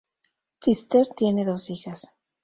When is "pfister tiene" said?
0.61-1.45